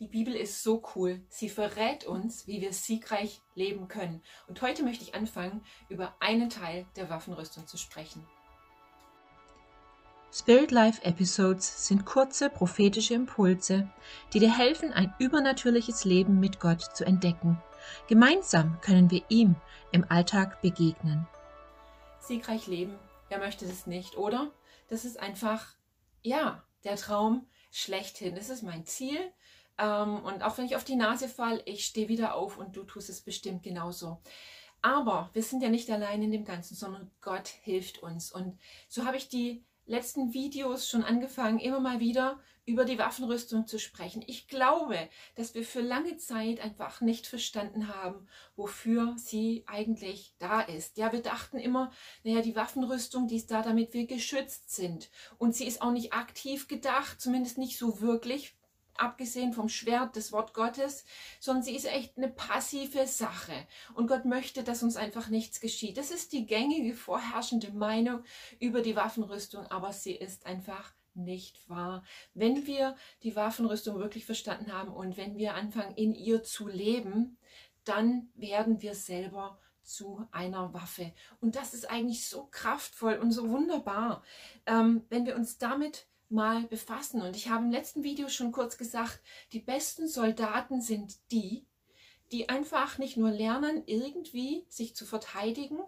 Die 0.00 0.08
Bibel 0.08 0.34
ist 0.34 0.62
so 0.64 0.82
cool. 0.94 1.24
Sie 1.28 1.48
verrät 1.48 2.04
uns, 2.04 2.48
wie 2.48 2.60
wir 2.60 2.72
siegreich 2.72 3.40
leben 3.54 3.86
können. 3.86 4.22
Und 4.48 4.60
heute 4.60 4.82
möchte 4.82 5.04
ich 5.04 5.14
anfangen, 5.14 5.64
über 5.88 6.16
einen 6.18 6.50
Teil 6.50 6.86
der 6.96 7.10
Waffenrüstung 7.10 7.66
zu 7.68 7.76
sprechen. 7.76 8.26
Spirit 10.32 10.72
Life 10.72 11.04
Episodes 11.04 11.86
sind 11.86 12.04
kurze 12.04 12.50
prophetische 12.50 13.14
Impulse, 13.14 13.88
die 14.32 14.40
dir 14.40 14.58
helfen, 14.58 14.92
ein 14.92 15.14
übernatürliches 15.20 16.04
Leben 16.04 16.40
mit 16.40 16.58
Gott 16.58 16.82
zu 16.82 17.06
entdecken. 17.06 17.62
Gemeinsam 18.08 18.80
können 18.80 19.12
wir 19.12 19.22
ihm 19.28 19.54
im 19.92 20.04
Alltag 20.10 20.60
begegnen. 20.60 21.28
Siegreich 22.18 22.66
leben, 22.66 22.98
wer 23.28 23.38
möchte 23.38 23.64
das 23.64 23.86
nicht, 23.86 24.16
oder? 24.16 24.50
Das 24.88 25.04
ist 25.04 25.20
einfach, 25.20 25.68
ja, 26.22 26.64
der 26.82 26.96
Traum 26.96 27.46
schlechthin. 27.70 28.34
Das 28.34 28.50
ist 28.50 28.62
mein 28.62 28.86
Ziel. 28.86 29.32
Ähm, 29.78 30.22
und 30.24 30.42
auch 30.42 30.58
wenn 30.58 30.66
ich 30.66 30.76
auf 30.76 30.84
die 30.84 30.96
Nase 30.96 31.28
falle, 31.28 31.62
ich 31.64 31.84
stehe 31.84 32.08
wieder 32.08 32.34
auf 32.34 32.58
und 32.58 32.76
du 32.76 32.84
tust 32.84 33.10
es 33.10 33.20
bestimmt 33.20 33.62
genauso. 33.62 34.20
Aber 34.82 35.30
wir 35.32 35.42
sind 35.42 35.62
ja 35.62 35.70
nicht 35.70 35.90
allein 35.90 36.22
in 36.22 36.30
dem 36.30 36.44
Ganzen, 36.44 36.74
sondern 36.74 37.10
Gott 37.20 37.48
hilft 37.48 38.02
uns. 38.02 38.30
Und 38.30 38.58
so 38.88 39.06
habe 39.06 39.16
ich 39.16 39.28
die 39.28 39.64
letzten 39.86 40.32
Videos 40.32 40.88
schon 40.88 41.04
angefangen, 41.04 41.58
immer 41.58 41.80
mal 41.80 42.00
wieder 42.00 42.40
über 42.66 42.86
die 42.86 42.98
Waffenrüstung 42.98 43.66
zu 43.66 43.78
sprechen. 43.78 44.24
Ich 44.26 44.48
glaube, 44.48 44.96
dass 45.34 45.54
wir 45.54 45.64
für 45.64 45.82
lange 45.82 46.16
Zeit 46.16 46.60
einfach 46.60 47.02
nicht 47.02 47.26
verstanden 47.26 47.88
haben, 47.88 48.26
wofür 48.56 49.14
sie 49.18 49.64
eigentlich 49.66 50.34
da 50.38 50.62
ist. 50.62 50.96
Ja, 50.96 51.12
wir 51.12 51.20
dachten 51.20 51.58
immer, 51.58 51.90
naja, 52.22 52.40
die 52.40 52.56
Waffenrüstung, 52.56 53.28
die 53.28 53.36
ist 53.36 53.50
da, 53.50 53.60
damit 53.60 53.92
wir 53.92 54.06
geschützt 54.06 54.74
sind. 54.74 55.10
Und 55.36 55.54
sie 55.54 55.66
ist 55.66 55.82
auch 55.82 55.92
nicht 55.92 56.14
aktiv 56.14 56.66
gedacht, 56.66 57.20
zumindest 57.20 57.58
nicht 57.58 57.76
so 57.76 58.00
wirklich, 58.00 58.54
abgesehen 58.96 59.52
vom 59.52 59.68
Schwert 59.68 60.16
des 60.16 60.32
Wort 60.32 60.54
Gottes, 60.54 61.04
sondern 61.40 61.62
sie 61.62 61.76
ist 61.76 61.86
echt 61.86 62.16
eine 62.16 62.28
passive 62.28 63.06
Sache. 63.06 63.52
Und 63.94 64.06
Gott 64.06 64.24
möchte, 64.24 64.62
dass 64.62 64.82
uns 64.82 64.96
einfach 64.96 65.28
nichts 65.28 65.60
geschieht. 65.60 65.96
Das 65.96 66.10
ist 66.10 66.32
die 66.32 66.46
gängige 66.46 66.94
vorherrschende 66.94 67.72
Meinung 67.72 68.22
über 68.60 68.82
die 68.82 68.96
Waffenrüstung, 68.96 69.66
aber 69.66 69.92
sie 69.92 70.14
ist 70.14 70.46
einfach 70.46 70.92
nicht 71.14 71.68
wahr. 71.68 72.02
Wenn 72.34 72.66
wir 72.66 72.96
die 73.22 73.36
Waffenrüstung 73.36 73.98
wirklich 73.98 74.26
verstanden 74.26 74.72
haben 74.72 74.92
und 74.92 75.16
wenn 75.16 75.36
wir 75.36 75.54
anfangen, 75.54 75.94
in 75.94 76.14
ihr 76.14 76.42
zu 76.42 76.66
leben, 76.66 77.38
dann 77.84 78.30
werden 78.34 78.82
wir 78.82 78.94
selber 78.94 79.58
zu 79.82 80.26
einer 80.32 80.72
Waffe. 80.72 81.12
Und 81.40 81.56
das 81.56 81.74
ist 81.74 81.88
eigentlich 81.90 82.26
so 82.26 82.48
kraftvoll 82.50 83.14
und 83.14 83.32
so 83.32 83.48
wunderbar, 83.50 84.22
ähm, 84.66 85.04
wenn 85.10 85.26
wir 85.26 85.36
uns 85.36 85.58
damit 85.58 86.06
mal 86.28 86.64
befassen. 86.64 87.22
Und 87.22 87.36
ich 87.36 87.48
habe 87.48 87.64
im 87.64 87.70
letzten 87.70 88.02
Video 88.02 88.28
schon 88.28 88.52
kurz 88.52 88.76
gesagt, 88.76 89.20
die 89.52 89.60
besten 89.60 90.08
Soldaten 90.08 90.80
sind 90.80 91.16
die, 91.30 91.66
die 92.32 92.48
einfach 92.48 92.98
nicht 92.98 93.16
nur 93.16 93.30
lernen, 93.30 93.82
irgendwie 93.86 94.64
sich 94.68 94.96
zu 94.96 95.06
verteidigen, 95.06 95.78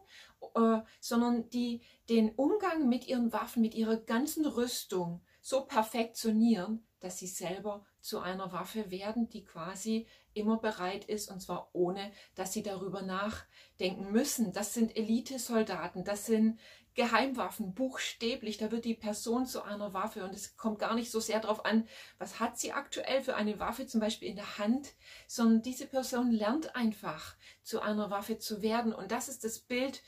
äh, 0.55 0.79
sondern 1.01 1.49
die 1.51 1.81
den 2.09 2.31
Umgang 2.35 2.89
mit 2.89 3.09
ihren 3.09 3.33
Waffen, 3.33 3.63
mit 3.63 3.75
ihrer 3.75 3.97
ganzen 3.97 4.47
Rüstung 4.47 5.23
so 5.41 5.63
perfektionieren, 5.63 6.87
dass 7.01 7.19
sie 7.19 7.27
selber 7.27 7.85
zu 8.01 8.21
einer 8.21 8.53
Waffe 8.53 8.91
werden, 8.91 9.29
die 9.29 9.45
quasi 9.45 10.07
immer 10.37 10.59
bereit 10.59 11.05
ist 11.07 11.31
und 11.31 11.41
zwar 11.41 11.71
ohne, 11.73 12.13
dass 12.35 12.53
sie 12.53 12.63
darüber 12.63 13.03
nachdenken 13.03 14.13
müssen. 14.13 14.53
Das 14.53 14.75
sind 14.75 14.97
Elitesoldaten, 14.97 16.05
das 16.05 16.27
sind 16.27 16.59
Geheimwaffen, 16.95 17.75
buchstäblich, 17.75 18.57
da 18.57 18.71
wird 18.71 18.87
die 18.87 18.95
Person 18.95 19.45
zu 19.45 19.63
einer 19.63 19.93
Waffe 19.93 20.25
und 20.25 20.35
es 20.35 20.57
kommt 20.57 20.79
gar 20.79 20.95
nicht 20.95 21.11
so 21.11 21.21
sehr 21.21 21.41
darauf 21.41 21.67
an, 21.67 21.87
was 22.19 22.41
hat 22.41 22.59
sie 22.59 22.73
aktuell 22.73 23.21
für 23.21 23.37
eine 23.37 23.61
Waffe 23.61 23.87
zum 23.87 24.01
Beispiel 24.01 24.29
in 24.29 24.37
der 24.37 24.59
Hand, 24.59 24.95
sondern 25.27 25.61
diese 25.61 25.87
Person 25.87 26.31
lernt 26.31 26.75
einfach 26.75 27.37
zu 27.63 27.81
einer 27.81 28.11
Waffe 28.11 28.39
zu 28.39 28.63
werden 28.63 28.95
und 28.95 29.13
das 29.13 29.29
ist 29.29 29.45
das 29.45 29.59
Bild, 29.59 30.03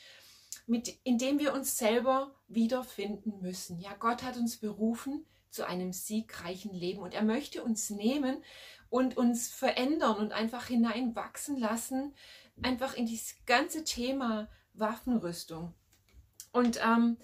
mit, 0.68 1.00
in 1.02 1.18
dem 1.18 1.38
wir 1.38 1.54
uns 1.54 1.78
selber 1.78 2.34
wiederfinden 2.46 3.40
müssen. 3.40 3.80
Ja, 3.80 3.94
Gott 3.98 4.22
hat 4.22 4.36
uns 4.36 4.58
berufen 4.58 5.24
zu 5.50 5.66
einem 5.66 5.92
siegreichen 5.92 6.74
Leben 6.74 7.00
und 7.00 7.14
er 7.14 7.22
möchte 7.22 7.64
uns 7.64 7.90
nehmen 7.90 8.42
und 8.90 9.16
uns 9.16 9.48
verändern 9.48 10.18
und 10.18 10.32
einfach 10.32 10.66
hineinwachsen 10.66 11.58
lassen, 11.58 12.14
einfach 12.62 12.94
in 12.94 13.06
dieses 13.06 13.36
ganze 13.46 13.82
Thema 13.84 14.48
Waffenrüstung. 14.74 15.74
Und 16.52 16.78
ähm, 16.84 17.16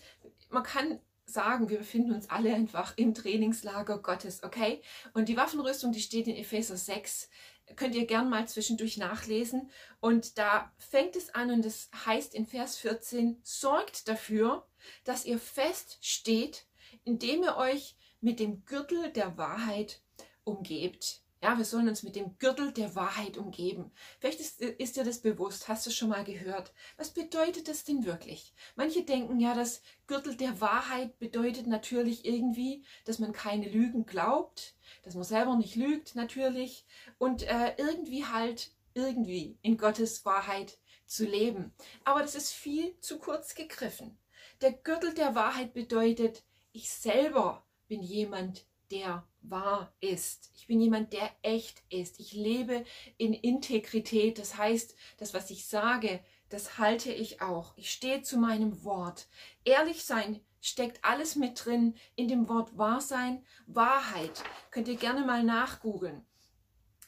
man 0.48 0.62
kann 0.62 0.98
sagen, 1.26 1.68
wir 1.68 1.78
befinden 1.78 2.12
uns 2.12 2.30
alle 2.30 2.54
einfach 2.54 2.96
im 2.96 3.14
Trainingslager 3.14 3.98
Gottes, 3.98 4.42
okay? 4.42 4.82
Und 5.12 5.28
die 5.28 5.36
Waffenrüstung, 5.36 5.92
die 5.92 6.00
steht 6.00 6.28
in 6.28 6.36
Epheser 6.36 6.76
6, 6.76 7.28
könnt 7.76 7.94
ihr 7.94 8.06
gern 8.06 8.28
mal 8.28 8.46
zwischendurch 8.46 8.96
nachlesen. 8.96 9.70
Und 10.00 10.38
da 10.38 10.72
fängt 10.78 11.16
es 11.16 11.34
an 11.34 11.50
und 11.50 11.64
es 11.64 11.90
heißt 12.06 12.34
in 12.34 12.46
Vers 12.46 12.76
14, 12.76 13.40
sorgt 13.42 14.08
dafür, 14.08 14.66
dass 15.04 15.24
ihr 15.24 15.38
fest 15.38 15.98
steht, 16.00 16.66
indem 17.04 17.42
ihr 17.42 17.56
euch 17.56 17.96
mit 18.20 18.40
dem 18.40 18.64
Gürtel 18.64 19.10
der 19.12 19.36
Wahrheit 19.36 20.00
umgebt 20.44 21.23
ja, 21.44 21.58
wir 21.58 21.66
sollen 21.66 21.90
uns 21.90 22.02
mit 22.02 22.16
dem 22.16 22.38
Gürtel 22.38 22.72
der 22.72 22.94
Wahrheit 22.94 23.36
umgeben. 23.36 23.92
Vielleicht 24.18 24.40
ist, 24.40 24.62
ist 24.62 24.96
dir 24.96 25.04
das 25.04 25.20
bewusst, 25.20 25.68
hast 25.68 25.84
du 25.84 25.90
schon 25.90 26.08
mal 26.08 26.24
gehört. 26.24 26.72
Was 26.96 27.10
bedeutet 27.10 27.68
das 27.68 27.84
denn 27.84 28.06
wirklich? 28.06 28.54
Manche 28.76 29.02
denken 29.02 29.38
ja, 29.38 29.54
das 29.54 29.82
Gürtel 30.06 30.38
der 30.38 30.62
Wahrheit 30.62 31.18
bedeutet 31.18 31.66
natürlich 31.66 32.24
irgendwie, 32.24 32.86
dass 33.04 33.18
man 33.18 33.34
keine 33.34 33.68
Lügen 33.68 34.06
glaubt, 34.06 34.74
dass 35.02 35.16
man 35.16 35.24
selber 35.24 35.54
nicht 35.56 35.76
lügt 35.76 36.14
natürlich 36.14 36.86
und 37.18 37.42
äh, 37.42 37.74
irgendwie 37.76 38.24
halt 38.24 38.70
irgendwie 38.94 39.58
in 39.60 39.76
Gottes 39.76 40.24
Wahrheit 40.24 40.78
zu 41.04 41.26
leben. 41.26 41.74
Aber 42.04 42.22
das 42.22 42.36
ist 42.36 42.52
viel 42.52 42.98
zu 43.00 43.18
kurz 43.18 43.54
gegriffen. 43.54 44.16
Der 44.62 44.72
Gürtel 44.72 45.12
der 45.12 45.34
Wahrheit 45.34 45.74
bedeutet, 45.74 46.42
ich 46.72 46.88
selber 46.90 47.66
bin 47.86 48.00
jemand, 48.00 48.64
der 48.90 49.26
wahr 49.42 49.92
ist. 50.00 50.50
Ich 50.56 50.66
bin 50.66 50.80
jemand, 50.80 51.12
der 51.12 51.30
echt 51.42 51.82
ist. 51.90 52.20
Ich 52.20 52.32
lebe 52.32 52.84
in 53.16 53.32
Integrität. 53.32 54.38
Das 54.38 54.56
heißt, 54.56 54.94
das, 55.18 55.34
was 55.34 55.50
ich 55.50 55.66
sage, 55.66 56.20
das 56.48 56.78
halte 56.78 57.12
ich 57.12 57.40
auch. 57.40 57.76
Ich 57.76 57.90
stehe 57.90 58.22
zu 58.22 58.38
meinem 58.38 58.84
Wort. 58.84 59.28
Ehrlich 59.64 60.04
sein 60.04 60.40
steckt 60.60 61.04
alles 61.04 61.36
mit 61.36 61.64
drin 61.64 61.94
in 62.16 62.28
dem 62.28 62.48
Wort 62.48 62.78
Wahrsein, 62.78 63.44
Wahrheit. 63.66 64.42
Könnt 64.70 64.88
ihr 64.88 64.96
gerne 64.96 65.24
mal 65.24 65.42
nachgoogeln. 65.42 66.24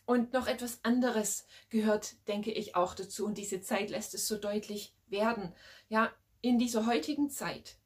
Und 0.04 0.32
noch 0.32 0.46
etwas 0.46 0.84
anderes 0.84 1.46
gehört, 1.68 2.14
denke 2.28 2.52
ich, 2.52 2.76
auch 2.76 2.94
dazu. 2.94 3.26
Und 3.26 3.38
diese 3.38 3.60
Zeit 3.60 3.90
lässt 3.90 4.14
es 4.14 4.28
so 4.28 4.36
deutlich 4.36 4.94
werden. 5.08 5.52
Ja, 5.88 6.12
in 6.42 6.58
dieser 6.58 6.86
heutigen 6.86 7.28
Zeit 7.28 7.76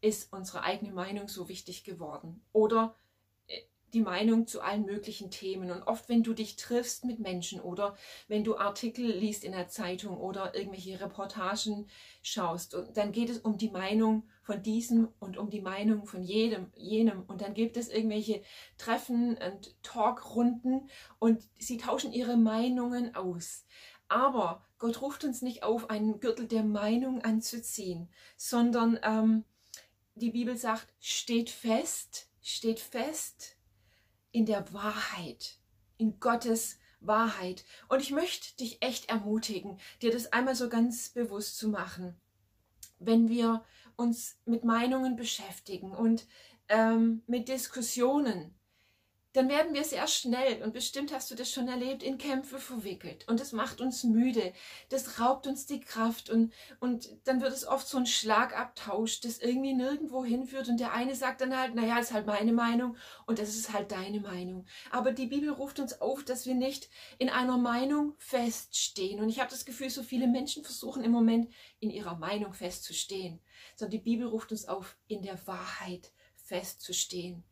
ist 0.00 0.32
unsere 0.32 0.62
eigene 0.62 0.92
Meinung 0.92 1.28
so 1.28 1.48
wichtig 1.48 1.84
geworden. 1.84 2.42
Oder 2.52 2.94
die 3.94 4.00
Meinung 4.00 4.46
zu 4.46 4.60
allen 4.60 4.84
möglichen 4.84 5.30
Themen. 5.30 5.70
Und 5.70 5.82
oft, 5.82 6.08
wenn 6.08 6.22
du 6.22 6.34
dich 6.34 6.56
triffst 6.56 7.04
mit 7.04 7.18
Menschen 7.18 7.60
oder 7.60 7.96
wenn 8.28 8.44
du 8.44 8.56
Artikel 8.56 9.06
liest 9.06 9.44
in 9.44 9.52
der 9.52 9.68
Zeitung 9.68 10.16
oder 10.16 10.54
irgendwelche 10.54 11.00
Reportagen 11.00 11.88
schaust, 12.22 12.76
dann 12.94 13.12
geht 13.12 13.30
es 13.30 13.38
um 13.38 13.58
die 13.58 13.70
Meinung 13.70 14.28
von 14.42 14.62
diesem 14.62 15.08
und 15.18 15.36
um 15.36 15.50
die 15.50 15.60
Meinung 15.60 16.06
von 16.06 16.22
jedem, 16.22 16.72
jenem. 16.74 17.22
Und 17.26 17.40
dann 17.40 17.54
gibt 17.54 17.76
es 17.76 17.88
irgendwelche 17.88 18.42
Treffen 18.78 19.36
und 19.36 19.74
Talkrunden 19.82 20.88
und 21.18 21.42
sie 21.58 21.76
tauschen 21.76 22.12
ihre 22.12 22.36
Meinungen 22.36 23.14
aus. 23.14 23.64
Aber 24.08 24.66
Gott 24.78 25.02
ruft 25.02 25.24
uns 25.24 25.40
nicht 25.40 25.62
auf, 25.62 25.88
einen 25.88 26.18
Gürtel 26.18 26.48
der 26.48 26.64
Meinung 26.64 27.22
anzuziehen, 27.22 28.08
sondern 28.36 28.98
ähm, 29.04 29.44
die 30.16 30.30
Bibel 30.30 30.56
sagt, 30.56 30.92
steht 30.98 31.48
fest, 31.48 32.28
steht 32.42 32.80
fest 32.80 33.56
in 34.32 34.46
der 34.46 34.72
Wahrheit, 34.72 35.58
in 35.96 36.20
Gottes 36.20 36.78
Wahrheit. 37.00 37.64
Und 37.88 38.00
ich 38.00 38.10
möchte 38.10 38.56
dich 38.56 38.82
echt 38.82 39.08
ermutigen, 39.08 39.78
dir 40.02 40.12
das 40.12 40.32
einmal 40.32 40.54
so 40.54 40.68
ganz 40.68 41.10
bewusst 41.10 41.58
zu 41.58 41.68
machen. 41.68 42.20
Wenn 42.98 43.28
wir 43.28 43.64
uns 43.96 44.38
mit 44.44 44.64
Meinungen 44.64 45.16
beschäftigen 45.16 45.92
und 45.92 46.26
ähm, 46.68 47.22
mit 47.26 47.48
Diskussionen, 47.48 48.54
dann 49.32 49.48
werden 49.48 49.74
wir 49.74 49.84
sehr 49.84 50.06
schnell, 50.08 50.62
und 50.62 50.72
bestimmt 50.72 51.12
hast 51.12 51.30
du 51.30 51.36
das 51.36 51.52
schon 51.52 51.68
erlebt, 51.68 52.02
in 52.02 52.18
Kämpfe 52.18 52.58
verwickelt. 52.58 53.28
Und 53.28 53.38
das 53.38 53.52
macht 53.52 53.80
uns 53.80 54.02
müde, 54.02 54.52
das 54.88 55.20
raubt 55.20 55.46
uns 55.46 55.66
die 55.66 55.80
Kraft 55.80 56.30
und, 56.30 56.52
und 56.80 57.08
dann 57.24 57.40
wird 57.40 57.52
es 57.52 57.66
oft 57.66 57.86
so 57.86 57.98
ein 57.98 58.06
Schlagabtausch, 58.06 59.20
das 59.20 59.38
irgendwie 59.38 59.74
nirgendwo 59.74 60.24
hinführt 60.24 60.68
und 60.68 60.80
der 60.80 60.92
eine 60.92 61.14
sagt 61.14 61.40
dann 61.40 61.56
halt, 61.56 61.74
naja, 61.74 61.96
das 61.96 62.08
ist 62.08 62.12
halt 62.12 62.26
meine 62.26 62.52
Meinung 62.52 62.96
und 63.26 63.38
das 63.38 63.50
ist 63.50 63.72
halt 63.72 63.92
deine 63.92 64.20
Meinung. 64.20 64.66
Aber 64.90 65.12
die 65.12 65.26
Bibel 65.26 65.50
ruft 65.50 65.78
uns 65.78 66.00
auf, 66.00 66.24
dass 66.24 66.46
wir 66.46 66.54
nicht 66.54 66.88
in 67.18 67.28
einer 67.28 67.58
Meinung 67.58 68.14
feststehen. 68.18 69.20
Und 69.20 69.28
ich 69.28 69.38
habe 69.38 69.50
das 69.50 69.64
Gefühl, 69.64 69.90
so 69.90 70.02
viele 70.02 70.26
Menschen 70.26 70.64
versuchen 70.64 71.04
im 71.04 71.12
Moment 71.12 71.52
in 71.78 71.90
ihrer 71.90 72.16
Meinung 72.16 72.52
festzustehen, 72.52 73.40
sondern 73.76 73.92
die 73.92 74.04
Bibel 74.04 74.26
ruft 74.26 74.50
uns 74.50 74.66
auf, 74.66 74.96
in 75.06 75.22
der 75.22 75.46
Wahrheit 75.46 76.12
festzustehen. 76.34 77.44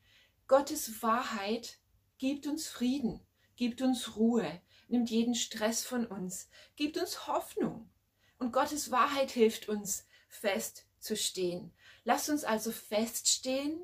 Gottes 0.49 1.03
Wahrheit 1.03 1.79
gibt 2.17 2.47
uns 2.47 2.67
Frieden. 2.67 3.21
gibt 3.59 3.83
uns 3.83 4.17
Ruhe, 4.17 4.62
nimmt 4.87 5.11
jeden 5.11 5.35
Stress 5.35 5.83
von 5.83 6.06
uns, 6.06 6.49
gibt 6.77 6.97
uns 6.97 7.27
Hoffnung. 7.27 7.91
Und 8.39 8.53
Gottes 8.53 8.91
Wahrheit 8.91 9.33
hilft 9.33 9.69
uns, 9.69 10.06
festzustehen. 10.29 11.73
Lasst 12.05 12.31
uns 12.31 12.45
also 12.45 12.71
feststehen 12.71 13.81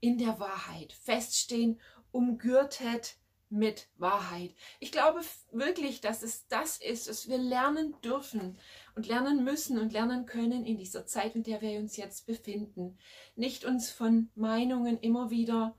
in 0.00 0.18
der 0.18 0.38
Wahrheit, 0.38 0.92
feststehen, 0.92 1.80
umgürtet 2.12 3.16
mit 3.48 3.88
Wahrheit. 3.96 4.54
Ich 4.80 4.92
glaube 4.92 5.20
wirklich, 5.52 6.00
dass 6.00 6.22
es 6.22 6.48
das 6.48 6.78
ist, 6.78 7.08
was 7.08 7.28
wir 7.28 7.38
lernen 7.38 7.94
dürfen 8.02 8.58
und 8.94 9.06
lernen 9.06 9.44
müssen 9.44 9.78
und 9.78 9.92
lernen 9.92 10.26
können 10.26 10.64
in 10.64 10.78
dieser 10.78 11.06
Zeit, 11.06 11.36
in 11.36 11.42
der 11.42 11.60
wir 11.60 11.78
uns 11.78 11.96
jetzt 11.96 12.26
befinden. 12.26 12.98
Nicht 13.36 13.64
uns 13.64 13.90
von 13.90 14.30
Meinungen 14.34 14.98
immer 14.98 15.30
wieder 15.30 15.76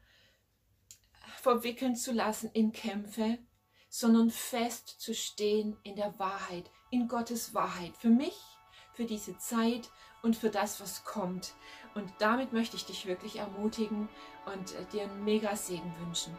verwickeln 1.37 1.95
zu 1.95 2.13
lassen 2.13 2.49
in 2.53 2.71
Kämpfe, 2.71 3.37
sondern 3.89 4.29
fest 4.29 4.87
zu 4.99 5.13
stehen 5.13 5.77
in 5.83 5.95
der 5.95 6.17
Wahrheit, 6.19 6.69
in 6.89 7.07
Gottes 7.07 7.53
Wahrheit. 7.53 7.95
Für 7.97 8.09
mich, 8.09 8.37
für 8.93 9.05
diese 9.05 9.37
Zeit 9.37 9.89
und 10.23 10.35
für 10.35 10.49
das, 10.49 10.79
was 10.81 11.03
kommt. 11.03 11.53
Und 11.95 12.11
damit 12.19 12.53
möchte 12.53 12.75
ich 12.75 12.85
dich 12.85 13.05
wirklich 13.05 13.37
ermutigen 13.37 14.09
und 14.45 14.75
äh, 14.75 14.85
dir 14.91 15.03
einen 15.03 15.23
mega 15.23 15.55
Segen 15.55 15.93
wünschen. 15.99 16.37